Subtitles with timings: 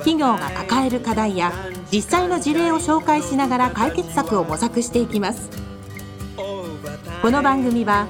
[0.00, 1.52] 企業が抱える課題や
[1.92, 5.50] 実際の事例を紹介しながら解決策を模索していきます。
[7.22, 8.08] この番組は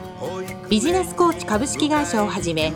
[0.69, 2.73] ビジネスコーチ株式会社をはじめ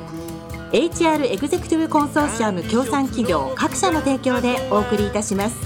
[0.73, 5.57] HR エグゼクティブコンソーシアム協賛企業各社の提供でお送りいたします。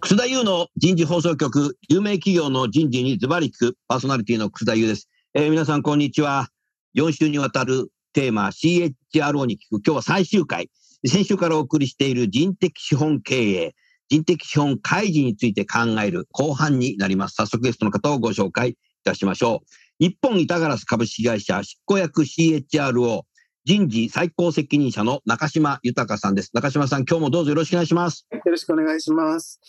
[0.00, 6.48] 楠田優の人事放送局有名企業の人事にズバリ聞くパーソナリティの楠田優です、えー、皆さんこんにちは。
[6.94, 10.68] 4週にわたるテーマ CHRO に聞く今日は最終回。
[11.04, 13.74] 先週からお送りしている人的資本経営、
[14.08, 17.34] 人的資本開示について考える後半になります。
[17.34, 19.66] 早速ゲストの方をご紹介いたしましょう。
[19.98, 23.22] 日本板ガラス株式会社執行役 CHRO
[23.64, 26.50] 人事最高責任者の中島豊さんです。
[26.52, 28.26] 中島さん、今日もどうぞよろしくお願いします。
[28.32, 29.60] よろしくお願いします。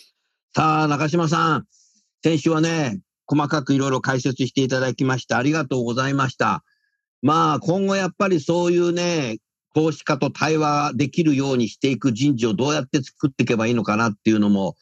[0.56, 1.66] さあ、中島さん、
[2.24, 5.38] 先週はね、細かくいろいろ解説していただきました。
[5.38, 6.64] ありがとうございました。
[7.22, 9.38] まあ、今後やっぱりそういうね、
[9.74, 14.76] 投資家と対話できるようにしていく人事をどうやって作っていけばいいのかなっていうのも、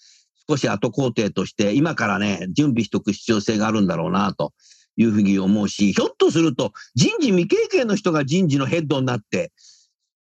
[0.49, 4.53] 少し後工程として、今からね、準備しておく必要性があるんだろうな、と
[4.97, 9.51] いうふうに思うし、ひょっとすると、人事未経験の人が人事のヘッドになって、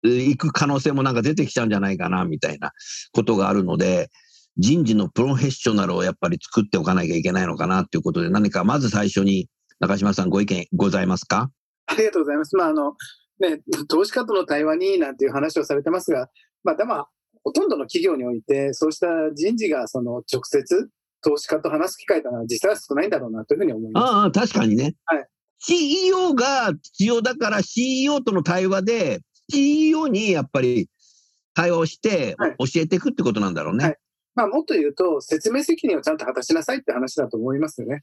[0.02, 2.72] 行く可能性もなんか出てきちゃうんじゃないかな、みたいな
[3.12, 4.10] ことがあるので、
[4.56, 11.50] 人事のプロフェッショナルをやっぱり作っておかなきゃいけないのかなということで、何かまず最初に中島さんご意見ございますか？
[11.86, 12.56] ありがとうございます。
[12.56, 12.94] まあ、あの、
[13.40, 16.28] ね、投資家との対話になんていう話をされてますが、
[16.62, 17.06] まあ、でも、
[17.42, 20.90] ほとんどの企業において、そうした人事がその直接
[21.22, 24.04] 投資家と話す機会というのは実際は少ないんだろうなというふうに思います。
[24.04, 24.94] ああ、確かにね。
[25.06, 25.26] はい。
[25.58, 29.20] CEO が必要だから CEO との対話で、
[29.50, 30.88] CEO にやっぱり
[31.54, 33.84] 対話をして教えていくってことなんだろうね。
[33.84, 33.96] はい、
[34.34, 38.02] まあ、もっと言うと、説明責任をちゃんと果たしなさいって話だと思いますよね。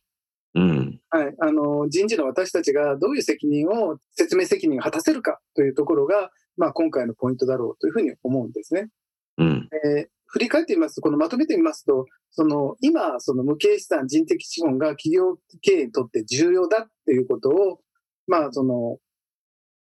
[0.55, 8.89] うん、はい、あの人事の私たちがどういう責任を説明責任を果たせるかというところが、まあ、今回のポイントだろうというふうに思うんですね。
[9.37, 17.79] うん、えー、振り返ってみますと、このまとめてみますと、その今、その無形資産、人的資本が企業経営にとって重要だっていうことを、
[18.25, 18.97] まあ、その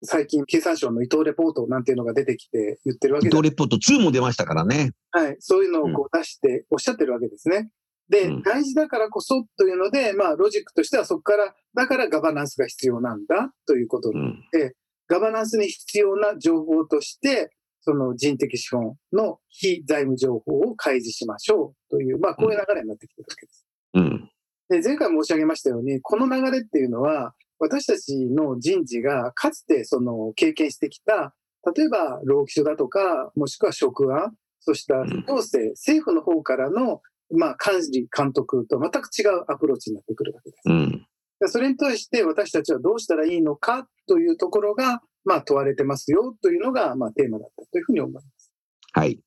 [0.02, 3.34] 最近、経産省の伊藤レポートなんていうのが出てきて言ってるわけです。
[3.34, 4.92] 伊藤レポート2も出ましたからね。
[5.10, 7.70] はい、そういうのをこう出しておっしゃってるわけですね。
[8.08, 14.72] で、大事だからこそというので、まあ、ロジックとしてはそこから、だからガバナンスが必要なんだということで、うん、
[15.08, 23.66] ガバナンスに必要な情報として、その人的資本の非財務情報を開示しましょうという、まあ、こういう流れになってきてるわけです。
[23.94, 24.30] うん、
[24.68, 31.34] で前回申し上げましたように、この流れっていうのは、私たちの人事がかつてその経験してきた、
[31.74, 37.00] 例えば労基署だとか、もしくは職案、そした行政、政府の方からの
[37.30, 40.62] まあ、監事、監督と全く違うアプローチになってくるわけです。
[40.66, 41.06] うん、
[41.48, 48.52] それに対して私たちはどうしたらいいのかというところが、まあ、問われてますよというのが、まあ、テーマだったというふうに思います。
[48.92, 49.20] はい。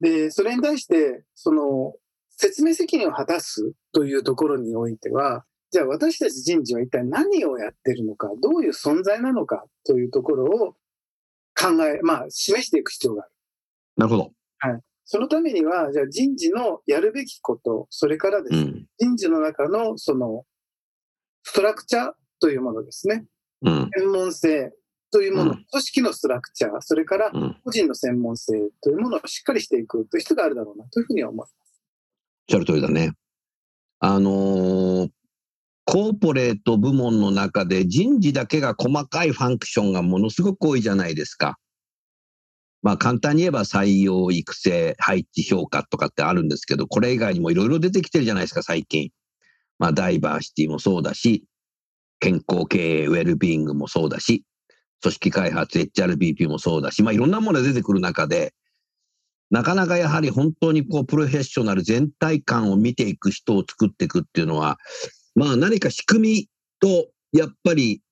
[0.00, 1.94] で、それに対して、その、
[2.30, 10.72] 説明責任を果たすというところにおいては、じゃあ私たち人事は一体何をやってるのか、どういう存在なのかというところを
[11.58, 13.32] 考え、まあ、示していく必要がある。
[13.96, 14.32] なるほど。
[14.58, 14.80] はい。
[15.10, 20.44] そのためには、じゃあ人事のやるべきこと、それからですね、うん、人事の中のその
[21.44, 23.24] ストラクチャーというものですね。
[23.62, 24.70] うん、専門性
[25.10, 27.32] というもの、うん、組織のストラクチャー、それから
[27.64, 28.52] 個人の専門性
[28.82, 31.56] というものをしっかりしていくという人があるだろうなというふうには思います。
[32.50, 33.14] おっしゃる通りだね。
[34.00, 35.10] あのー、
[35.86, 41.58] コーポレート部門の中で人事だけが細かいファンクションがものすごく多いじゃないですか。
[42.82, 49.10] まあ簡単に言えば採用、育成、配置、評価とかってあるんですけど、これ以外にもいろいろ出てきてるじゃないですか、最近。
[49.78, 51.44] まあダイバーシティもそうだし、
[52.20, 54.44] 健康経営、ウェルビーイングもそうだし、
[55.02, 58.54] 組織開発、HRBP もそうだし、まあいろんなものが出てくる中で、
[59.50, 64.78] なかなかやはり本当にこうプロフェッショナル全体感を見ていく人を作っていくっていうのは、
[65.34, 66.48] まあ何か仕組み
[66.80, 68.02] と、やっぱり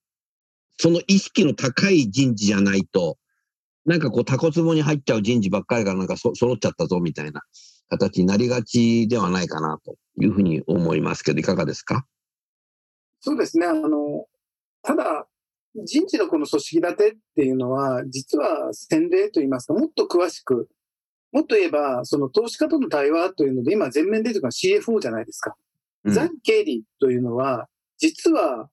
[0.77, 3.17] その意識の高い人事じゃないと、
[3.87, 7.41] なんかこう、タコツボに入っちゃう人事ばっかりがなんかそ揃っちゃったぞみたいな
[7.89, 12.05] 形になりがちではないかなというふうに思いますけど、いかがですか？
[13.21, 13.65] そうですね。
[13.65, 14.25] あの、
[14.83, 15.25] ただ、
[15.85, 20.67] 人事のこの組織立てっていうのは、実は先例といいますか、もっと詳しく、
[21.31, 25.55] もっと言えば、その投資家との対話というので、今全面出てくるのは CFO じゃないですか。
[26.03, 27.67] うん、財務経理というのは、
[27.97, 28.69] 実は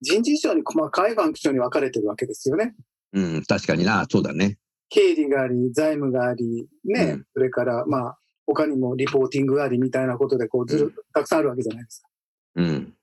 [0.00, 2.74] 人事以上に細かいファンクションに分かれてるわけですよね。
[3.12, 4.58] うん、確かにな、そうだね。
[4.88, 12.08] 経理があり、財務があり、ね、うん、それから、まあ、他にもリポーティングがありみたいなことで、こう、ずる、たくさんあるわけじゃないですか。
[12.56, 12.94] うん。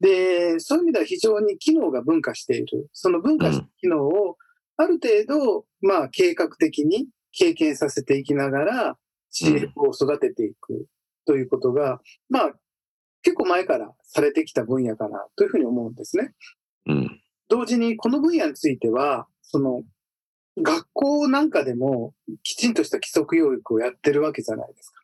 [0.00, 2.88] で、そういう意味では非常に機能が分化している。
[2.92, 4.36] その分化した機能を、
[4.76, 8.98] ある程度、まあ、計画的に経験させていきながら、
[9.32, 10.86] CF を育てていく
[11.26, 12.52] ということが、まあ、
[13.22, 16.32] 結構前からされてきた分野かなというふうに思うんですね。
[16.86, 17.20] うん。
[17.48, 19.82] 同時に、この分野については、その、
[20.62, 25.02] 学校なんかでもきちんとした規則教育をやってるわけじゃないですか。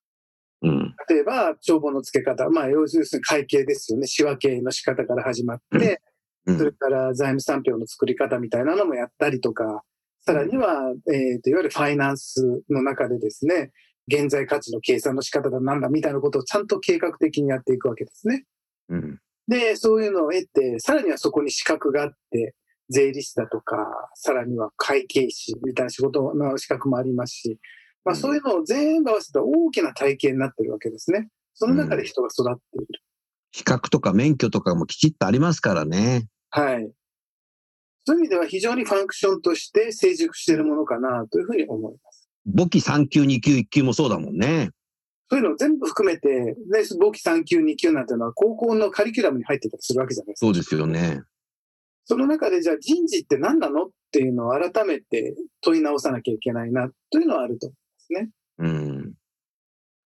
[0.62, 4.06] うん、例えば、帳簿の付け方、まあ、要するに会計ですよね。
[4.06, 6.00] 仕分けの仕方から始まって、
[6.46, 9.82] うん、それから財務産票の作り方みたいなのもやったりとか、
[10.26, 13.72] さらには、えっ、ー、と、いわゆるファイナンスの中でですね、
[14.08, 18.44] 現在価値の計算の仕方だなんだみたいなことをちゃんと計画的にやっていくわけですね。
[18.88, 19.18] うん、
[19.48, 22.54] で、そういうのを得て、さらにはそこに資格があって、
[22.88, 23.76] 税理士だとか、
[24.14, 27.58] さらには会計士みたいな仕事の資格もありますし、
[28.04, 31.28] まあ、そういうのを全部合わせた大きな体系になってるわけですね。
[31.54, 32.86] その中で人が育っている。
[33.52, 36.26] 資格とか免許とかもきちっとありますからね。
[36.50, 36.90] はい。
[38.06, 42.28] そういう意味では非常にファンクションとして成熟しているものかなというふうに思います。
[42.44, 44.70] 簿記3級、2級、1級もそうだもんね。
[45.30, 46.54] そういうのを全部含めて、ね、
[47.00, 50.46] 簿記3級、2級なんていうのは高校のカリキュラムに入ってたりするわけじゃないですか。
[50.46, 51.22] そうですよね。
[52.04, 58.30] その中でじゃあ人事って何なのっていうのを改めて問い直さなきゃいけないなというのはあると思うんですね。
[58.58, 59.14] うん。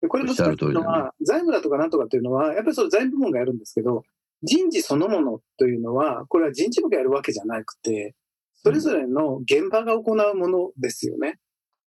[0.08, 4.02] これ難しいのは、財務だとかなんとかっていうのは、やっぱりその財務部門がやるんですけど、
[4.42, 8.14] 人事そのものというのは、これは人事部がやるわけじゃなくて、
[8.56, 11.38] それぞれの現場が行うものですよね。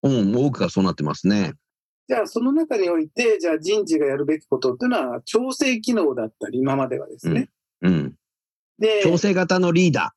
[0.02, 1.52] うん、多くがそうなってますね。
[2.08, 7.50] じゃあ、その中において、じゃあ人事がやるべきことっていうのは、調整機能だったり、今まではですね。
[7.82, 8.14] うん、うん
[8.80, 10.14] で、調整型のリーダ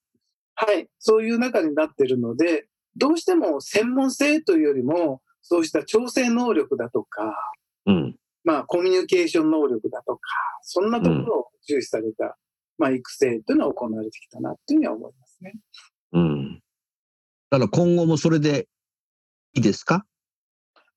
[0.58, 0.66] ー。
[0.66, 0.88] はい。
[0.98, 7.36] そういう中になってるので、どうしても専門性というよりも、そうした調整能力だとか、
[7.86, 8.16] うん、
[8.46, 10.22] まあ、コミュニケーション能力だとか、
[10.62, 12.32] そんなところを重視された、うん、
[12.78, 15.54] まあ、育成というのは行われてきたなというふうには思いますね。
[16.14, 16.62] うん。
[17.50, 18.70] だから今後もそれで
[19.54, 20.06] いいですか？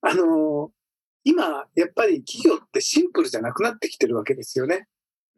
[0.03, 0.71] あの、
[1.25, 4.87] 今、やっぱり企業ってシンプルじゃなくなってきてるわけですよね。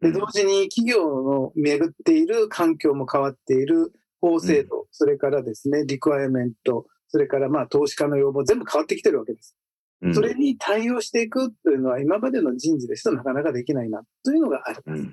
[0.01, 9.57] で、同時に企業の巡っている環境も変わっている法制度、うん、それからですね、リクワイアメント、それからまあ投資家の要望、全部変わってきてるわけです。
[10.03, 15.09] うん、それに対応していくというのは今までの人事ですとなかなかできないなというのがあります。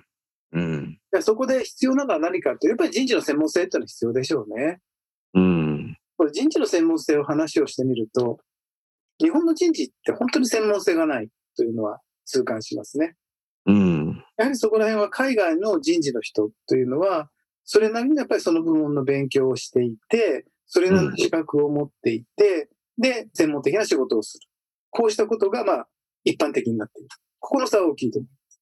[0.53, 4.79] うん、そこで必要なのは何かというと、やっぱり人事の専門性というのは必要でしょうね。
[5.33, 8.39] うん、これ人事の専門性を話をしてみると、
[9.19, 13.15] 日本の人事って本当に専門性がないというのは痛感しますね。
[13.65, 17.29] うん、やはりそこら辺は海外の人事の人というのは、
[17.63, 24.47] それなりにやっぱりその部門の勉強をしていて、それなりの資格を持っていて、うん、で、専門的な仕事をする。
[24.89, 25.87] こうしたことが、まあ、
[26.23, 27.09] 一般的になっている。
[27.39, 28.61] ここの差は大きいと思います。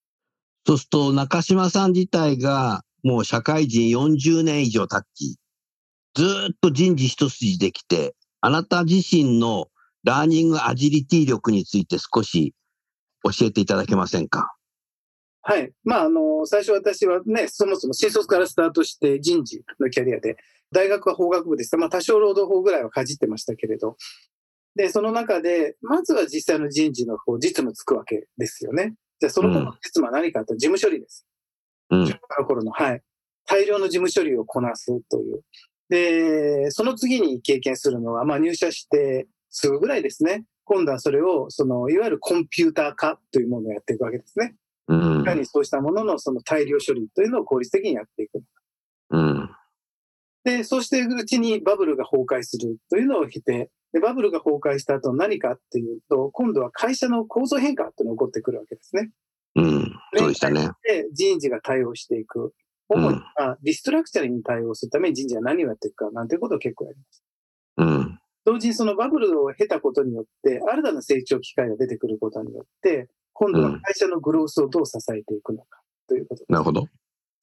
[0.66, 5.36] そうすると、中島さん自体が、もう社会人40年以上経ち、
[6.14, 9.66] ずっと人事一筋できて、あなた自身の
[10.04, 12.54] ラーニングアジリティ力について少し
[13.22, 14.54] 教えていただけませんか？
[15.46, 15.70] はい。
[15.84, 20.36] まあ、あの、最初私はね、そもそも新卒からスタートして人事のキャリアで、
[20.72, 21.76] 大学は法学部でした。
[21.76, 23.96] まあ、多少労働法ぐらいはかじってましたけれど、
[24.74, 28.94] で、その中で、まずは実際の人事の方、実務つくわけですよね。
[29.20, 31.26] じゃあ、その後の実務は何かと、事務処理です。
[31.90, 32.04] うん。
[32.06, 33.02] の頃の、はい。
[33.46, 35.44] 大量の事務処理をこなすという。
[35.90, 40.44] で、その次に経験するのは、まあ、入社してすぐぐらいですね。
[40.64, 44.56] 今度はそれを、その、いわゆるコンピューター化というものをやっていくわけですね。
[44.88, 48.42] いかにそうしたもののその大量処理というのを効率的にやっていく。
[49.10, 49.50] うん、
[50.44, 59.10] で、そうしていくうちにバブルが崩壊するというのを経て、でバブルが崩壊した後何かっていうと、今度は会社の構造変化っていうのが起こってくるわけですね。
[59.56, 60.68] うん、そうでしたね。
[60.82, 62.52] で、人事が対応していく。
[62.88, 67.24] 主に、まリストラクチャリングに対応するために人事は何をやっていくかなんていうことを結構やります。
[67.78, 68.20] うん。
[68.44, 76.52] 同時にそのバブルを経たことによって、新たな成長機会が出てくることによって、今度は会社のグロースをどう支えていくのかということです。
[76.52, 76.88] なるほど。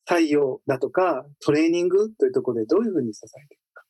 [0.10, 3.84] 採用だとか、トレーニングというところでどういうふうに支えていくか。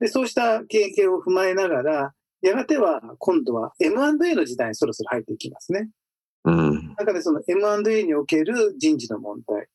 [0.00, 5.88] で、そうした経験を踏まえながら、やがては今度は M&A の時代にそろそろ入っていきますね。
[6.44, 6.94] うん。
[6.96, 9.66] 中でその M&A における人事の問題。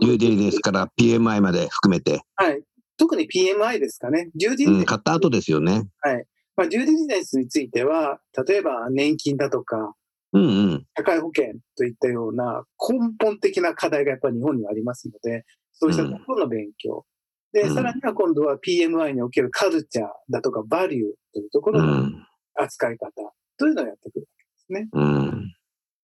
[0.00, 2.22] デューデリですから PMI まで含めて。
[2.36, 2.62] はい。
[2.96, 4.30] 特に PMI ですかね。
[4.34, 5.88] デューディうん、買った後ですよね。
[6.00, 6.24] はい。
[6.56, 9.94] まあ、デューディリジェンスについては、例えば年金だとか、
[10.32, 17.06] うんうん、社会保険といったような根本的な課題がやっぱり日本にはありますので、そうしたところの勉強。
[17.54, 21.02] うん、で、さらには今度は PMI におけるカルチャーだとかバリュー
[21.32, 22.10] というところの
[22.54, 23.10] 扱い方
[23.58, 24.88] というのをやってくるわけですね。
[24.92, 25.54] うん、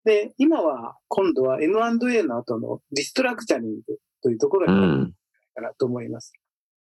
[0.04, 3.82] で、今は今度は M&A の後のリストラクチャリング
[4.22, 5.14] というところになる
[5.56, 6.34] かなと思います。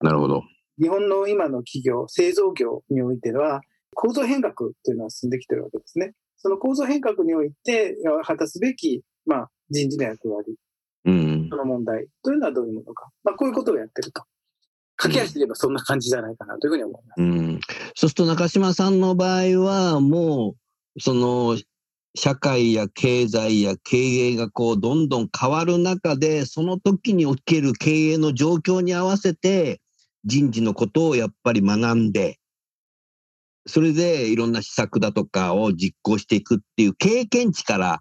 [0.00, 0.42] なるほど。
[0.80, 3.60] 日本の今の企業、製造業においては、
[3.94, 6.14] 構造変革というのは進んできてるわけですね。
[6.42, 10.56] その構造変革において果たすべき、まあ、人事の役割、
[11.04, 13.08] うん、その問題というのはどういうものか。
[13.22, 14.24] まあ、こういうことをやってると。
[14.96, 17.20] 駆け足で言えばそんな感じじゃないかなというふうに思います。
[17.20, 17.60] うん、
[17.94, 20.56] そうすると中島さんの場合は、も
[20.96, 21.58] う、その、
[22.14, 29.80] 社会や経済や経営がこうどんどん変わる中で、その時における経営の状況に合わせて、
[30.24, 32.38] 人事のことをやっぱり学んで、
[33.66, 38.00] それでいろんな施策だとかを実行していくっていう経験値から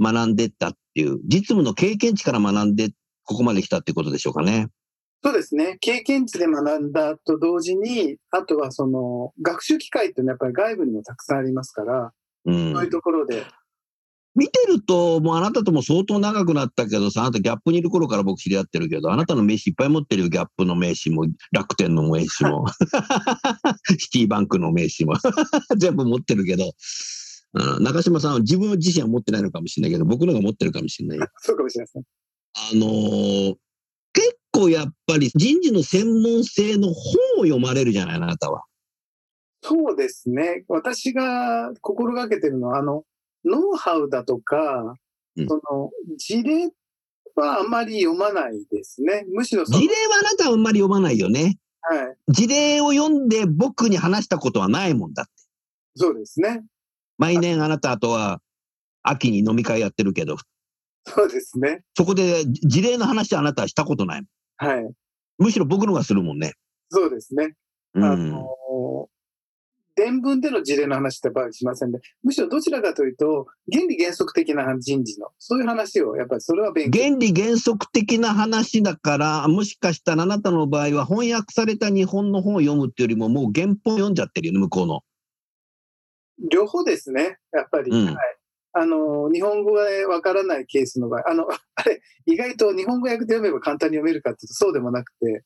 [0.00, 2.90] 学んでったっていう、実務の経験値から学んで
[3.24, 4.68] ここまで来たっていうことでしょうかね。
[5.22, 5.76] そうですね。
[5.80, 12.12] 経験値で学んだと同時に、あとはその学習機会っていうのはやっぱり外部にもたくさんありますから、
[12.46, 13.44] うん、そういうところで
[14.36, 22.66] 見てると、もうあなたとも相当長くなったけどさ、あなたギャップにいる頃から僕知り合ってるけど、あなたの名刺いっぱい持ってるよ、ギャップの名刺も、楽天の名刺も、
[23.98, 25.14] シティバンクの名刺も、
[25.76, 26.72] 全部持ってるけど、
[27.80, 31.28] 中島さんは自分自身は持ってないのかもしれないけど、僕のが持ってるかもしれない。
[31.38, 32.04] そうかもしれないですね。
[32.54, 33.56] あのー、
[34.12, 36.94] 結構やっぱり人事の専門性の本
[37.38, 38.62] を読まれるじゃない、あなたは。
[39.62, 40.64] そうですね。
[40.68, 43.04] 私が心がけてるのは、あの、
[43.44, 44.94] ノウハウだとか、
[45.36, 46.70] うん、その事例
[47.34, 49.24] はあんまり読まないですね。
[49.32, 51.58] むしろ事例はあなたはあんまり読まないよね。
[51.82, 52.16] はい。
[52.28, 55.32] 事例を読んで僕に話したことはないもんだって。
[55.96, 56.62] そうですね。
[57.18, 58.40] 毎年あなたとは
[59.02, 60.36] 秋に飲み会やってるけど。
[61.06, 61.82] そうですね。
[61.96, 64.22] そこで事例の話はあなたはしたことない。
[64.58, 64.90] はい。
[65.38, 66.54] むしろ僕のがするもんね。
[66.90, 67.54] そうですね。
[67.94, 68.46] うん、あの
[70.00, 77.02] 伝聞での事例の話ってやっぱりしませんで、むしろどちらかというと、原理原則的な人事の、そういう話を、やっぱりそれは勉強。
[77.02, 85.02] 原理原則的な話だから、もしかしたらあなたの場合は翻訳された日本の本を読むっていうよりも、もう原本読んじゃってるよね、向こうの。
[86.50, 87.90] 両方ですね、やっぱり。
[87.90, 88.16] うん、はい
[88.72, 95.42] あの、日本語がわからないケースの場合、あの、あれ、意外と日本語訳で読めば簡単に読めるかっていうとそうでもなくて、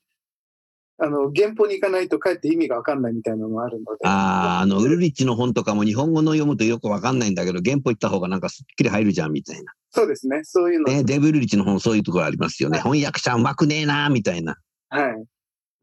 [0.98, 4.06] あの、原本に行かないとかえって意味がわかんないみたいなのもあるので。
[4.06, 9.72] ああ、あの、ウルリッチの本とかも日本語の読むとよくわかんないんだけど、原本行った方がなんかすっきり入るじゃんみたいな。
[9.90, 10.40] そうですね。
[10.44, 10.92] そういうの。
[10.92, 12.78] ね、デブルリッチの本そういうところありますよね。
[12.78, 14.56] はい、翻訳者うまくねえなみたいな。
[14.88, 15.24] はい。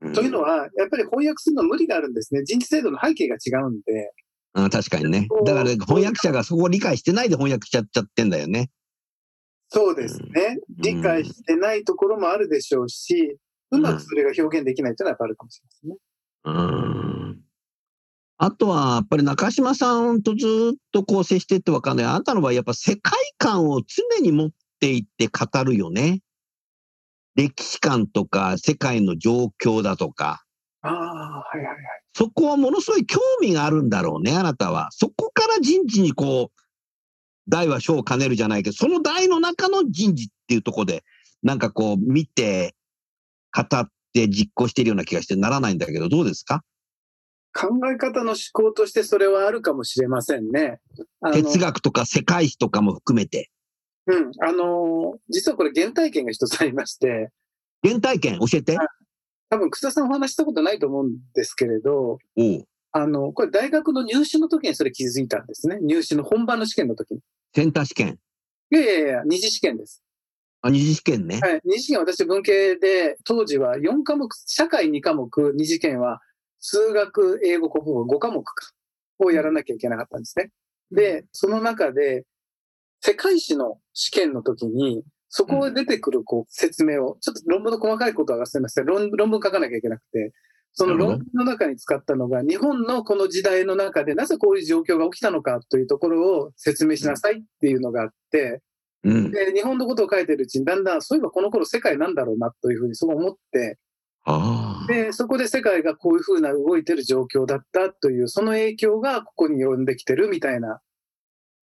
[0.03, 2.44] うん、というのは、やっぱり翻訳するの無理があるんですね。
[2.46, 4.12] 人事制度の背景が違うんで。
[4.53, 5.27] あ確かにね。
[5.46, 8.70] だから翻訳者がそこを理解してないで翻訳しちゃっちゃってんだよね。
[9.70, 10.58] そうですね。
[10.70, 13.38] うん、理解してないところもあるでしょうし、
[13.72, 15.96] うまくそれが表現できないというのはやっぱあるかもしれないですね。
[16.44, 17.42] うん。
[18.38, 22.06] あとは、やっぱり中島さんとずっとこう接してってわかんない。
[22.08, 24.50] あなたの場合、やっぱ世界観を常に持っ
[24.80, 26.22] ていって語るよね。
[27.36, 30.44] 歴史観とか世界の状況だとか。
[30.82, 31.78] ああ、はいはいはい。
[32.13, 34.90] そこはものすごい興味があるんだろうね、あなたは。
[34.92, 36.62] そこから人事にこう、
[37.48, 41.04] 大は小を兼ねるじゃないけど、その大の中の人事っていうところで、
[41.44, 42.75] なんかこう見て、
[43.55, 46.63] 語って実行しているような気がしてならないんだけど、どうですか？
[47.53, 50.79] 考え方の思考としてそれはあるかもしれませんね。
[51.34, 53.50] 哲学とか世界史とかも含めて。
[54.08, 54.31] うん。
[54.41, 57.29] あの、実はこれ原体験が一つありまして。
[57.84, 58.39] 原体験？
[58.39, 58.77] 教えて。
[59.50, 65.77] 多分、草さんお話したことないと思うんですけれど、おあの、これ大学の入試の時にそれ気づいたんですね。
[65.81, 67.20] 入試の本番の試験の時に。
[67.53, 68.17] センター試験
[68.72, 70.01] いやいやいや、二次試験です。
[70.62, 71.39] あ、二次試験ね。
[71.41, 71.62] はい。
[71.63, 76.22] 二次試験私文系で、当時は4科目、社会2科目、二次試験は
[76.60, 78.72] 数学、英語、国語5科目か、
[79.20, 80.51] をやらなきゃいけなかったんですね。
[80.91, 82.25] で、その中で、
[83.01, 90.34] 世界史の試験の時に、そこで出てくるこう説明を、ちょっと論文の細かいことは忘れました論論文書かなきゃいけなくて、
[90.74, 98.62] その論文の中に使ったのが、日本のこの時代の中でなぜこういう状況が起きたのかというところを説明しなさいっていうのがあって、
[99.03, 103.79] うん、で、日本のことを書いてるうちに、だんだん、そういえばこの頃世界なんだろうなというふうにそう思って、
[104.88, 110.79] で、そこで世界がこういうふうな動いてる状況だったという、その影響がここに呼んできてるみたいな、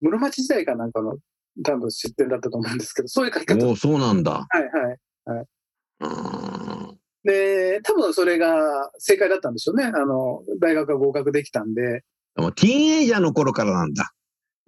[0.00, 1.18] 室町時代かなんかの
[1.64, 3.66] 多分出典だったと思うんですけど、そういう書き方。
[3.66, 4.47] おそうなんだ。
[4.49, 5.38] はいはい。
[5.38, 9.85] はい、で、多分それが正解だったんでしょうね。
[9.85, 12.04] あの、大学が合格できたんで。
[12.37, 14.12] もうティーンエイジャーの頃からなんだ。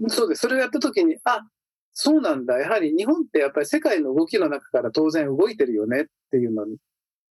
[0.08, 0.40] そうです。
[0.40, 1.42] それをやった時に、あ、
[2.00, 2.56] そうなんだ。
[2.60, 6.76] やはり日本ってやっぱり世界の動きの中から当然動いてるよねっていうのに。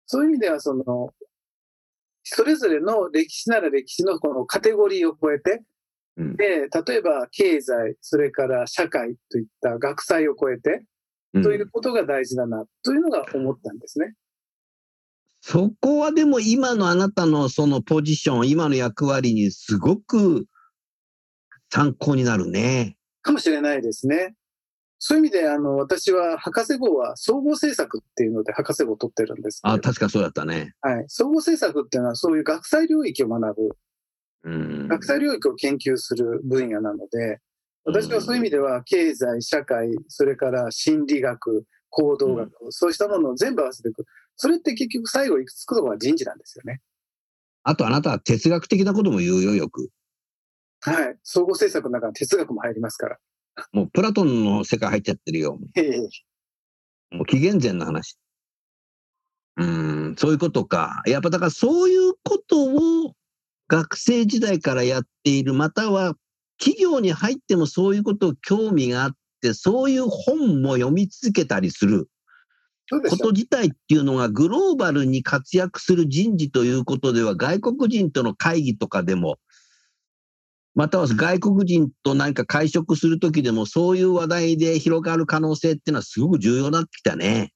[0.06, 1.10] そういう意味では、その、
[2.24, 5.62] それぞれの歴史なら歴史のこのカテゴリーを超えて、
[6.16, 10.82] うん、で、例えば経済、それから社会といった学祭を超えて、
[11.40, 14.14] ということが大事だな、というのが思ったんですね。
[15.40, 20.46] そこはでも今のあなたのそのポジション、今の役割にすごく
[21.70, 22.96] 参考になるね。
[23.22, 24.34] かもしれないですね。
[24.98, 30.74] そういう意味で、あの、私は博士号は総合政策っていうので博士号を取ってるんですあ、確かそうだったね。
[30.80, 31.04] はい。
[31.08, 33.68] 総合政策っていうのはそういう学際領域を学ぶ。
[34.44, 37.40] うん、学際領域を研究する分野なので、
[37.84, 44.04] 私はそういう意味では経済、社会、それから心理学、行動学、うん、そうしたものを全部合わせていく。
[44.36, 46.80] それって結局最後行き着くのは人事なんですよね。
[47.62, 49.90] あとあなたは哲学的なことも言うよ、よく。
[50.80, 51.16] はい。
[51.22, 53.18] 総合政策の中に哲学も入りますから。
[53.72, 55.58] もうプラトンの世界入っちゃってるよ。
[57.10, 58.18] もう紀元前の話。
[59.56, 61.02] うん、そういうことか。
[61.06, 63.14] やっぱだからそういうことを
[63.68, 66.14] 学生時代からやっている、または
[66.58, 72.08] 企業に入ってもそういうことを興味があって、そういう本も読み続けたりする
[72.90, 79.36] こと自体っていうのがグローバルに活躍する人事ということでは外国人との会議とかでも
[80.78, 87.50] または外国人と何か会食するときでも、そういう話題で広がる可能性っていうのはすごく重要になってきたね。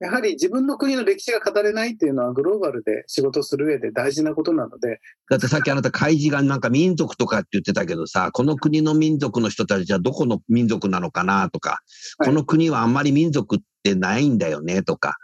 [0.00, 4.98] やはり自分の国の歴史が語れないっていうのはグローバルで仕事する上で大事なことなので。
[5.30, 11.78] だってさっきあなた開示がなんか民族とかって言ってたけどさ、この国の民族の人たちはどこの民族なのかなとか、
[12.18, 15.16] はい、この国はあんまり民族ってないんだよねとか、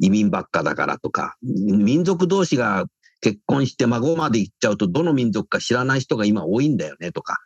[0.00, 2.86] 移民ばっかだからとか、民族同士が
[3.24, 7.38] 結婚して孫まで行っちゃうと、どの民族か知らない人が今多いんだよねとか、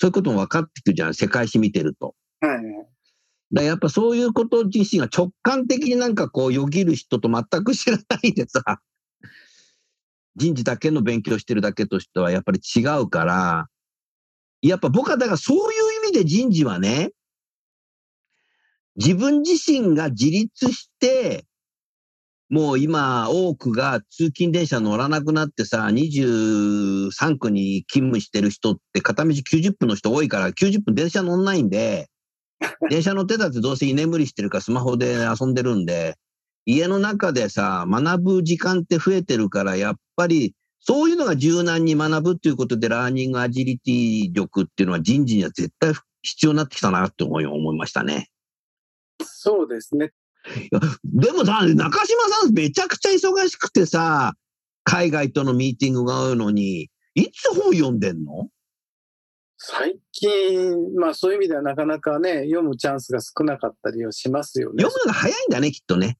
[0.00, 2.16] そういうことも分かってくるじゃん、世界史見てると。
[2.40, 2.58] はい。
[3.52, 8.80] だやっぱそういうこと自身が直感的になんかこうよぎる人と全く知らないでさ、
[10.34, 13.68] 人事だけの勉強してるだけとしてはやっぱり違うから、
[14.60, 17.12] やっぱ僕はだからそういう意味で人事はね、
[18.96, 21.46] 自分自身が自立して、
[22.48, 32.08] もう今、多くが通勤電車乗らなくなってさ、23区に勤務してる人って片道90分の人多いから、90分電車乗んないんで、
[32.88, 36.16] 電車乗ってたってどうせ居眠りしてるかスマホで遊んでるんで、
[36.66, 48.28] 家の中でさ、学ぶ時間って増えてるから、やっぱり、そういうのが柔軟に学ぶっていうことで、ラーニングアジリティ力っていうのは人事には絶対必要になってきたなって思い思いましたね。
[49.20, 50.12] そうですね。
[51.04, 54.34] でもさ、中島さんめちゃくちゃ忙しくてさ、
[54.84, 58.48] 海外とのミーティングが合うのに、いつ本読んでんの？
[59.58, 64.84] 最近、まあそういう意味ではなかなかね、読むチャンスが少なかったりはしますよね。
[64.84, 66.18] 読むのが早いんだね、きっとね。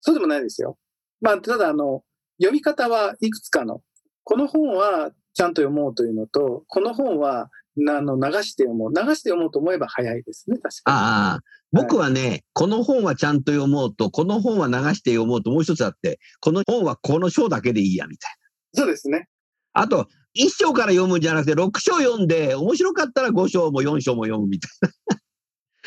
[0.00, 0.78] そうでもないですよ。
[1.20, 2.04] まあ、ただ、あの、
[2.38, 3.82] 読み方はいくつかの。
[4.22, 7.50] この本はちゃんと読もうというのと、この本は
[7.88, 8.90] あの流して読もう。
[8.90, 10.96] 流して読もうと思えば早いですね、確かに。
[10.96, 11.40] ああ、
[11.72, 18.30] 僕はね、はい、この本はちゃんと読もうと、この本は流して読もうともう一つあって、この本はこの章だけでいいや、みたい
[18.74, 18.82] な。
[18.82, 19.28] そうですね。
[19.72, 24.70] あと、1章から読むんじゃなくて、6章読んで、面白かったら5章も4章も読むみたい
[25.08, 25.20] な。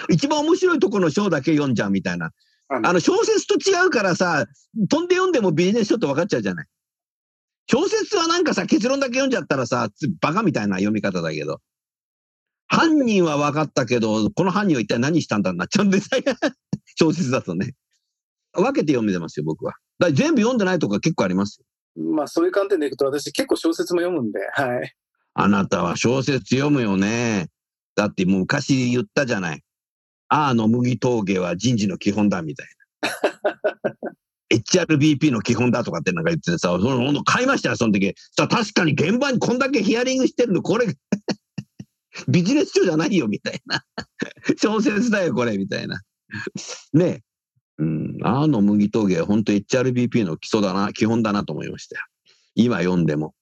[0.10, 2.32] 一番面白いところの章だけ読んじゃうみたいな。
[2.70, 4.46] あの、小説と違うからさ、
[4.90, 6.68] 飛んで読んでもビジネス書って分かっちゃうじゃない。
[7.72, 9.90] 小説はなんかさ、結論だけ読んじゃったらさ、
[10.22, 11.62] バカみたいな読み方だけど。
[12.70, 16.10] 犯人は分かったけど、この犯人は一体何したんだになっちゃうんです
[16.96, 17.74] 小説だとね。
[18.54, 19.74] 分けて読めてますよ、僕は。
[19.98, 21.66] だ全部読んでないとか結構ありますよ。
[22.14, 24.96] まあ、そういう観点でいくと、私結構小説も読むんで、はい。
[25.34, 27.48] あなたは小説読むよね。
[27.96, 29.64] だってもう昔言ったじゃない。
[30.30, 32.68] あの麦峠は人事の基本だ、みたい
[33.02, 33.10] な。
[34.54, 38.14] HRBP の基本だとかってなんか言ってさ、その買いましたよ、その時。
[38.38, 40.86] さ確かに現場にこんだけヒアリングしてるの、これ
[42.28, 43.84] ビジネス書じゃないよ、みたいな。
[44.58, 46.02] 小説だよ、これ、みたいな。
[46.94, 47.24] ね
[47.78, 52.02] うん、あの麦峠は本当 HRBP の基礎だな、基本だなと思いましたよ。
[52.56, 53.34] 今読んでも。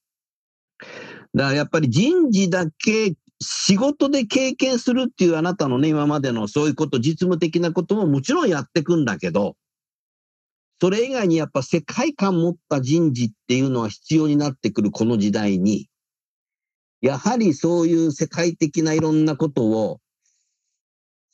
[1.34, 9.56] だからやっぱり人事だけ仕事で経験するっていうあなたのね、今までのそういうこと、実務的なことももちろんやってくんだけど、
[10.80, 15.87] それ以外にやっぱ世界観持った人事っていうのは必要になってくるこの時代に、
[17.00, 20.00] やはりそういう世界的ないろんなことを、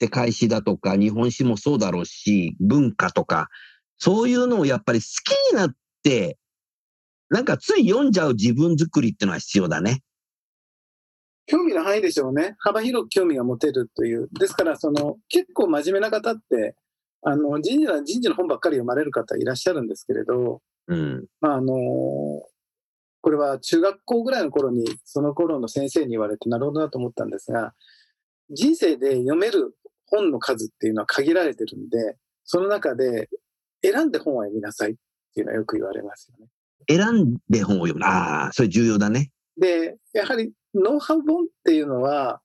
[0.00, 3.48] 世界史だとか日本史もそうだろうし、文化とか、
[3.98, 5.70] そういうのをやっぱり好きになっ
[6.03, 6.38] て、
[7.31, 10.03] なんかつい読んじゃう自分作りっていうのは必要だね。
[11.46, 12.57] 興味の範囲でしょうね。
[12.59, 14.29] 幅広く興味が持てるという。
[14.38, 16.74] ですから、その、結構真面目な方って、
[17.22, 21.27] あの、人事人事の本ばっかり読まれる方いらっしゃるんですけれど、うん。
[21.40, 21.72] まあ、あの、
[23.25, 27.73] これは中学校ぐらいの頃に、その頃の先生に言われて、なるほどなと思ったんですが、
[28.51, 33.31] 人生で読める本の数っていうのは限られてるんで、その中で
[33.83, 34.95] 選んで本を読みなさいっ
[35.35, 36.51] ていうのはよく言われますよね。
[36.87, 38.05] 選んで本を読む。
[38.05, 39.31] ああ、それ重要だね。
[39.57, 42.43] で、やはりノウハウ本っていうのは、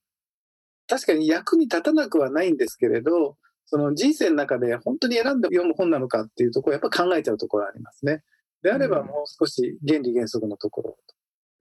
[0.88, 8.22] 確かに役に立たなくはないんですけれど、その人生の中で本当に選んで読む本なのかっていうところやっぱ考えちゃうところありますね。
[8.62, 10.96] であればもう少し原理原則のところ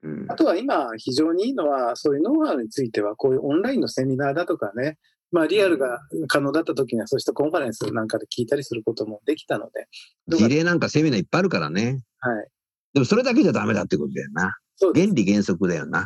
[0.02, 4.98] うん、あとは今非常にいいのは、そういうノウハウについては、こういうオンラインのセミナーだとかね、
[5.32, 9.88] まあリアルが可能だった時には、そうしたコンファレンスなんかで聞いたりすることもできたので。
[10.28, 12.02] 事例なんかセミナーいっぱいあるからね。
[12.20, 12.48] はい。
[12.94, 14.56] でもそれだけじゃダメだってことだよな。
[14.78, 16.06] そう原理原則だよな。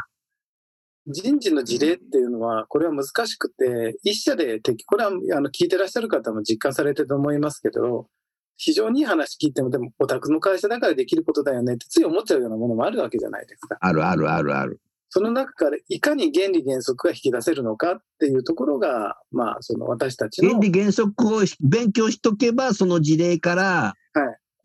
[1.05, 8.07] 人事の事例っていうのは、これは難しくて、一社で適、これはあの聞いてらっしゃる方も実感されてると思いますけど、
[8.57, 13.77] 非常にいい話聞いても、でも、お宅の会社だからできることだよねってつい思っちゃうようなものもあるわけじゃないですか。
[13.79, 14.79] あるあるあるある。
[15.09, 20.49] その中からいかに原理原則が引き出せるのかっていうところが、まあ、その私たちの。
[20.49, 23.93] 原理原則を勉強しとけば、その事例から、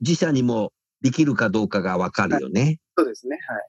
[0.01, 0.73] 自社にも
[1.03, 2.81] できるかどうかがわかるよね、はい。
[2.99, 3.39] そうですね。
[3.47, 3.63] はい。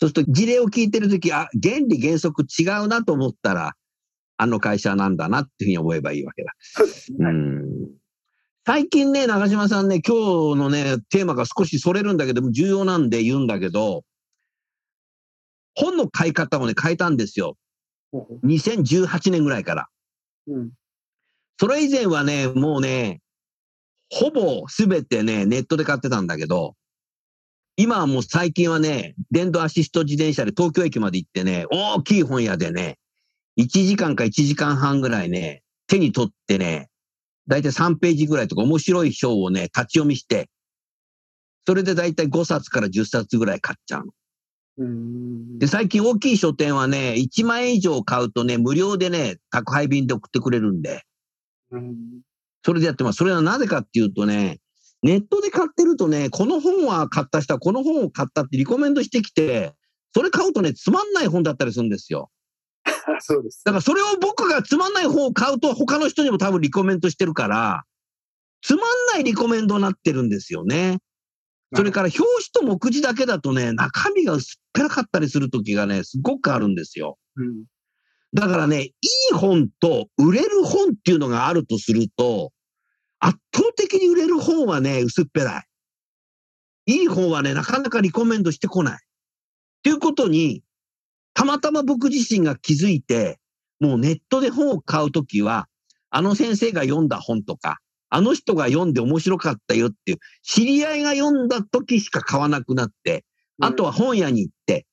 [0.00, 3.74] そうすると事例を聞いてるとき、あ、原理原則違うなと思ったら、
[4.36, 6.52] あの会社なんだなっていうふうに思えばいいわけだ。
[6.60, 7.18] そうですね。
[7.20, 7.99] うん
[8.66, 14.04] 最近ね、長島さんね、今日のね、テーマが少しそれるんだけども、重要なんで言うんだけど、
[15.74, 17.56] 本の買い方をね、変えたんですよ。
[18.44, 19.88] 2018年ぐらいから。
[20.48, 20.70] うん、
[21.58, 23.20] それ以前はね、もうね、
[24.10, 26.74] ほぼすべてね、ネットで買ってたんだけど、
[27.76, 32.98] 今はもう最近はね、電動アシスト自転車で東京駅まで行ってね、大きい本屋でね、
[33.58, 36.89] 1時間か1時間半ぐらいね、手に取ってね、
[37.48, 40.48] だいたい3ページぐらいとか面白い章をね、立ち読みして、
[41.66, 44.12] それでだいたい5冊から10冊ぐらい買っちゃうの。
[45.58, 51.02] で、最近大きい書店はね、1万円以上買うとね、無料でね、宅配便で送ってくれるんで、
[52.64, 53.16] それでやってます。
[53.16, 54.58] それはなぜかっていうとね、
[55.02, 59.74] ネットで買ってるとね、この本は買った人はこの本を買ったってリコメンドしてきて、
[60.14, 62.30] それ買うとね、つまんない本だったりするんですよ。
[63.20, 63.62] そうです。
[63.64, 67.84] だからそれを僕がつまんない本を買うと他の人にも多分リコメントしてるから、
[68.62, 70.98] つまんないリコメンドになってるんですよね。
[71.74, 77.16] それから表紙と目次だけだとね、中身が薄っぺらかったりする時がね、すごくあるんですよ。
[77.36, 77.64] うん、
[78.34, 78.92] だからね、い
[79.32, 82.52] い本と売れる本っていうのがあるとすると、
[83.20, 85.64] 圧倒的に売れる本はね、薄っぺらい。
[86.86, 88.94] いい本はね、なかなかリコメンドしてこない。
[88.94, 88.98] っ
[89.82, 90.62] ていうことに、
[91.40, 93.38] たまたま僕自身が気づいて、
[93.80, 95.68] もうネットで本を買うときは、
[96.10, 97.78] あの先生が読んだ本とか、
[98.10, 103.24] あの人が読んで面白かったよっていう、知り合いが読んだ時しか買わなくなって、
[103.58, 104.84] あとは本屋に行って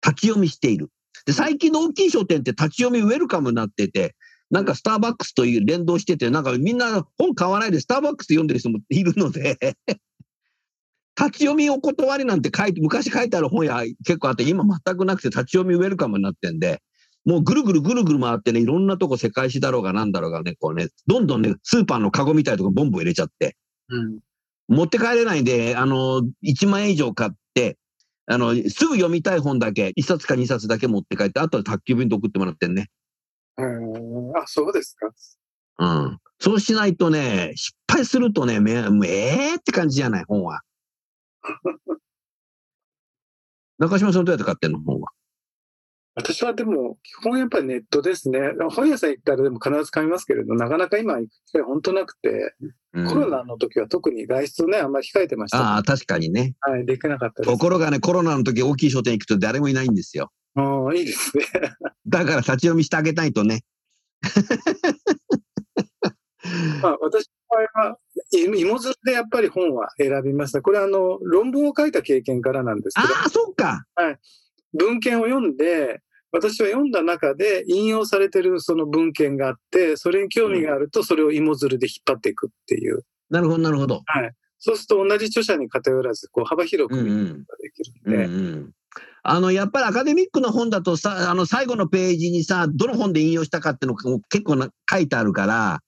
[0.00, 0.88] 立ち読みしている。
[1.26, 4.14] で、最近の大きい書店って立ち読みウェルカムになってて、
[4.52, 9.58] なんかスターバックスという連動してて、なんかみんな本買わないでスターバックス読んでる人もいるので
[11.18, 16.80] 立ち読みお断りなんて書いて、昔書いてある本や結構あって、今全くなくて立ち読みウェルカムになってんで、
[17.24, 23.56] もうぐるぐるぐるぐる回ってね、いろんなとこ世界史だろうがなんだろうがね、こうね、どんどんね、スーパーのカゴみたいなとこボンボン入れちゃって、
[23.88, 24.18] うん、
[24.68, 27.76] 持って帰れないんで、あの、1万円以上買って、
[28.26, 32.88] あの、すぐ読みたい本だけ、1冊か2冊だけ持って帰って、あとは宅急便で送ってもらってんね。
[33.56, 35.08] うん、あ、そうですか。
[35.78, 36.18] うん。
[36.38, 40.60] そうしないとね、失敗するとね、めえーって感じじゃない、本は。
[43.78, 45.08] 中島さんどうやって買ってんの本は？
[46.18, 48.40] 私はでも、基本やっぱりネットですね。
[48.70, 52.56] 本屋さん行ったらでも必ず買いますけれど、なかなか今行く機会本当なくて、
[52.92, 55.58] うん、コロナの時は特に外出をね、あんまり控えてました。
[55.58, 56.56] ああ、確かにね。
[56.60, 57.52] はい、できなかったです。
[57.52, 60.32] ところがね、コロナの時大きい書店行くと誰もいないんですよ。
[60.56, 61.44] ああ、いいですね。
[62.08, 63.62] だから立ち読みしてあげたいとね。
[66.82, 67.98] まあ、私の場合は、
[68.32, 70.60] 芋づるでやっぱり本は選びました。
[70.62, 73.14] これはあの、論文を書いた経験からなんですけど。
[73.14, 73.84] ああ、そっか。
[73.94, 74.18] はい。
[74.74, 83.04] 文献を読んで、私は読んだ中で引用されてるその文献があって、それに興味があると、それを芋づるで引っ張っていくっていう。
[83.30, 84.02] なるほど、なるほど。
[84.04, 84.32] はい。
[84.58, 88.24] そうすると同じ著者に偏らず、こう幅広く見ることができるんで。
[88.24, 88.72] うんうん
[89.22, 95.87] あの、やっぱりアカデミックの本だとさ、あの、最後のページにさ、どの本で引用したかっていうのが結構な書いてあるから、はい、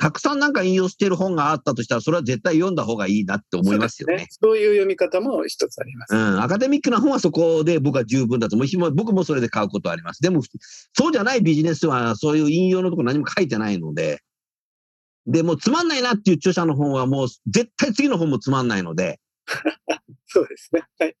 [0.00, 4.28] たくさんなんか引用している本があったとしたら、それは絶対読んだ方がいいなって思いますよね。
[4.30, 6.16] そう、ね,、いう読み方も一つあります。
[6.16, 6.40] うん。
[6.40, 10.22] アカデミックな本はそこで僕は十分だと思うし、僕もそれで買うことはあります。
[10.22, 10.40] でも、
[10.94, 14.20] そうじゃないビジネスはそういう引用のところ何も書いてないので、
[15.26, 19.20] で、もうつまんないなっていう著者の本はもう絶対次の本もつまんないので。
[20.26, 20.82] そうですね。
[20.98, 21.14] はい。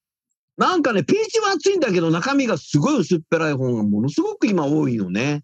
[0.56, 5.42] なんかね、ピーチは熱いんだけど中身がすごい薄っぺらい本がものすごく今多いよね。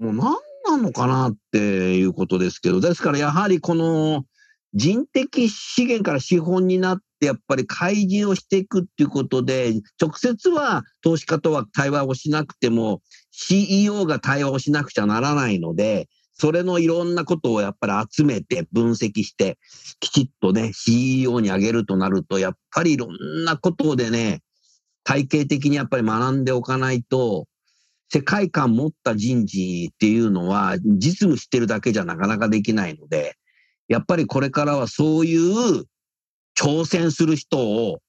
[0.00, 0.36] もう何
[0.76, 4.24] なのかなっていうことですけど、ですからやはりこの
[4.72, 13.00] 人的資源から資本になってやっぱり開示をしていくっていうことで、直接は投資家とは対話をしなくても
[13.32, 19.58] CEO が対話をしなくちゃならないので、それのいろんなことをやっぱり集めて分析して、
[20.00, 24.40] きちっとね、CEO にあげるとなると、やっぱりいろんなことでね、
[25.04, 27.46] 体系的にやっぱり学んでおかないと、
[28.12, 33.36] 世界観持った人事っていうのは実務してるだけじゃなかなかできないので、
[33.88, 35.84] やっぱりこれからはそういう
[36.60, 38.00] 挑戦する人を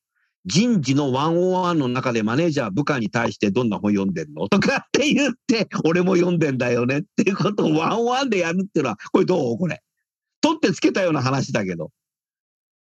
[0.46, 9.84] 人事のワンオワンの中でマネージャー部下に対してどんな本読んでんのとかって言って、俺も読んでんだよねっていうことをワンオワンでやるっていうのは、これどうこれ？
[10.42, 11.92] 取ってつけたような話だけど。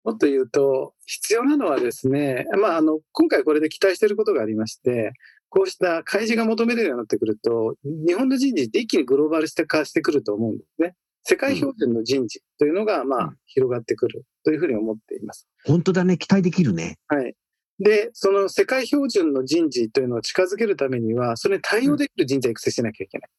[0.04, 5.12] もっと言うと、必要なのはですね、まあ、あの、今回これで期待していることがありまして、
[5.52, 10.94] こうした開示が求めるようになってくると、日本の人事って一気にグローバル化してくると思うんですね。
[11.24, 15.46] 世界標準の人事というのが、まあ、広がってくるというふうに思っています。
[15.66, 16.16] 本当だね。
[16.16, 16.96] 期待できるね。
[17.06, 17.34] はい。
[17.78, 23.30] で、その世界標準の人事というのを近づけるためには、それに対応できる人材育成しなきゃいけない。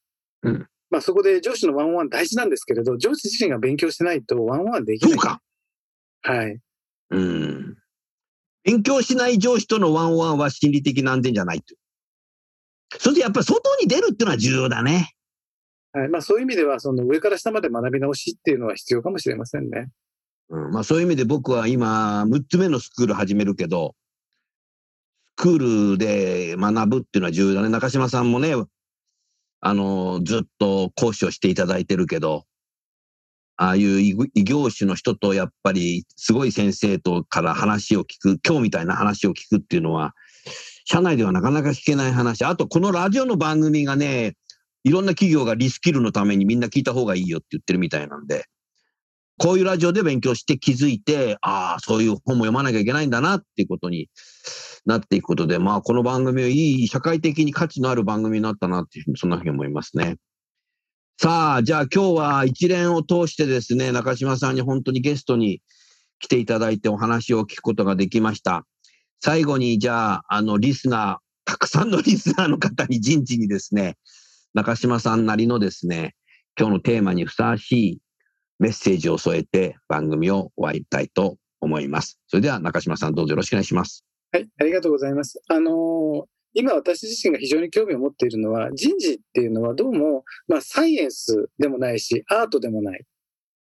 [0.44, 0.68] うん。
[0.90, 5.10] まあそこで上司のワンワン大事なんですけれど、上司自身が勉強してないとワンワンできない。
[5.10, 5.40] そうか。
[6.22, 6.60] はい。
[7.10, 7.76] うん。
[8.62, 11.74] 勉強しない上司とのワンワンは心理的な安全じゃないと。
[12.98, 15.14] そしてやっぱり外に出るっていうのは重要だね。
[15.92, 16.08] はい。
[16.08, 19.90] まあそういう意味では、その上から下まで学び直しっていうのは必要かもしれませんね。
[20.50, 20.70] うん。
[20.72, 23.94] まあそういう意味で僕は今、6つ目のスクール始めるけど、
[25.26, 27.68] スクールで学ぶっていうのは重要だね。
[27.68, 28.54] 中島さんもね、
[29.60, 32.44] あの、ずっと講師をしていただいてるけど、
[33.56, 34.00] ああいう
[34.34, 40.14] 異業種の人とやっぱりすごい先生とから話を聞く、今日みたいな話を聞くっていうのは、
[40.84, 42.44] 社内ではなかなか聞けない話。
[42.44, 44.36] あと、このラジオの番組がね、
[44.84, 48.44] いろんな企業がリスキルのためにみんな聞いた方がいいよって言ってるみたいなんで、
[49.38, 54.08] こういうラジオで勉強して気づいて、ああ、そういう本も読まなきゃいけないんだなっていうことに
[54.84, 60.18] なっていくことで、まあ、この番組はいい社会的に価値のある番組になったなっていうふうに、そんなふうに思いますね。
[61.16, 65.62] さあ、じゃあ今日は一連を通してですね、中島さんに本当にゲストに
[66.18, 68.66] 来ていただいてお話を聞くことができました。
[69.20, 73.96] 最後に、じゃあ、あの、リスナー、たくさんのリスナーの方に人事にですね、
[74.54, 76.14] 中島さんなりのですね、
[76.58, 77.98] 今日のテーマにふさわしい
[78.58, 82.20] メッセージを添えて番組を終わりたいと思います。
[82.28, 84.04] それでは中島さんどうぞよろしくお願いします。
[84.32, 85.40] はい、ありがとうございます。
[85.48, 86.24] あのー、
[86.54, 93.04] 今私自身が非常に興味を持っているのは人事っていうのはどうも、まあ、サイエンスでもないし、アートでもない。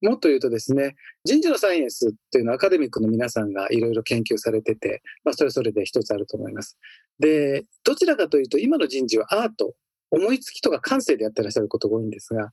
[0.02, 6.76] もっと言うとですね、人事のサイエンスっていうのはアカデミックの皆さんがいろいろ研究されてて、まあ、それぞれで一つあると思います。
[7.18, 9.74] で、どちらかというと、今の人事はアート、
[10.10, 12.50] 思いつきとか感性でやってらっしゃることが多いんですが、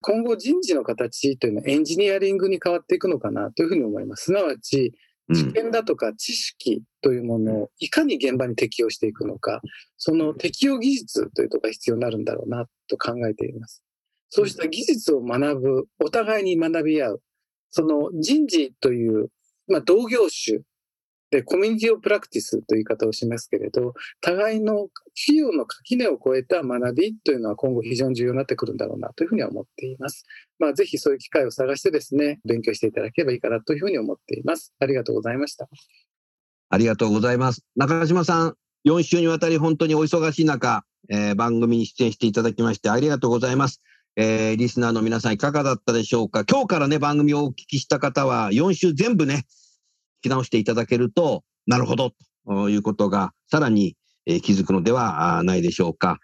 [0.00, 4.24] 今後人事の形というのはエンジニアリングに変わっていくのかなというふうに思います。
[4.24, 4.92] すなわち、
[5.32, 9.60] 知見だとか知識というものをいかに現場に適用していくのか、
[9.96, 13.82] その適用技術というのが必要になるんだろうなと考えています。
[14.34, 17.22] そうした技術を学ぶ、お互いに学び合う、
[17.70, 19.28] その人事という、
[19.68, 20.60] まあ、同業種
[21.30, 23.92] で、コミュニティオプラクティスという言い方をしますけれど、
[24.22, 30.24] 互いの企業の垣根を越えた学びというのは今後非常に重要になってくるんだろうなというふうには思っています。
[30.58, 34.72] まあ、ぜひそういう機会を探してですね、勉強していただければいいかなというふうに思っています。
[34.78, 35.68] ありがとうございました。
[36.70, 37.66] ありがとうございます。
[37.76, 38.54] 中島さん、
[38.86, 43.82] 4週にわたり本当にお忙しい中、えー、番組に出演していただきましてありがとうございます。
[44.16, 46.44] えー、リスナーの皆さんいかがだったでしょうか？
[46.44, 49.44] 今日からね、番組をお聞きした方は、4週全部ね、
[50.20, 52.12] 聞き直していただけると、なるほど、
[52.46, 53.96] ということが、さらに、
[54.26, 56.18] えー、気づくのではないでしょうか？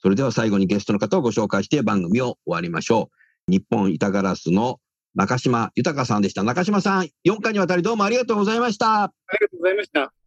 [0.00, 3.10] それでは最後にゲストの方をご紹介して番組を終わりましょ
[3.48, 3.50] う。
[3.50, 4.80] 日本板ガラスの
[5.14, 6.42] 中島豊さんでした。
[6.42, 9.04] 中島さん、4回にわたりどうもありがとうございました。
[9.04, 10.23] ありがとうございました。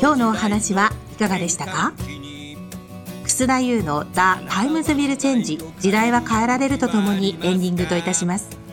[0.00, 1.94] 今日のお話はいかがでしたか？
[3.24, 4.10] 楠田優の The
[4.50, 8.63] Times Will Change 時代は変えられるとともにエンディングといたします。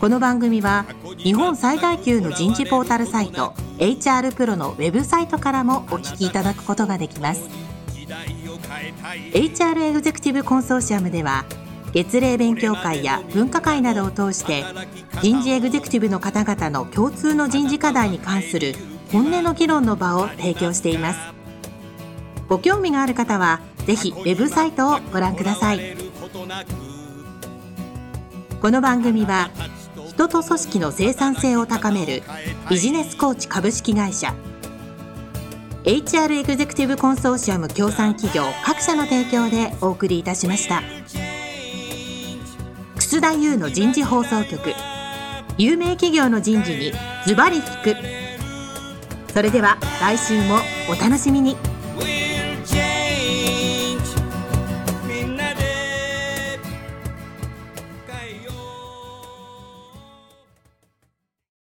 [0.00, 7.48] この番組は日本最大級の人事ポータルサイト HR プロのウェブサイトからもお聞きいただくことができます。
[9.32, 11.44] HR エグゼクティブコンソーシアムでは
[11.92, 14.64] 月例勉強会や分科会などを通して
[15.22, 18.74] 人事エグゼクティブの方々の共通の人事課題に関する
[19.12, 21.20] 本音の議論の場を提供しています。
[22.48, 25.96] ご興味がある方はぜひウェブサイトをご覧ください。
[28.60, 29.50] この番組は
[30.14, 32.22] 人と組織の生産性を高める
[32.70, 34.32] ビジネスコーチ株式会社。
[35.82, 40.82] HR エグゼクティブコンソーシアム協賛企業各社の提供でお送りいたしました。
[42.94, 44.72] 楠田優の人事放送局。
[45.58, 46.92] 有名企業の人事に
[47.26, 47.96] ズバリ聞く。
[49.32, 51.73] それでは来週もお楽しみに。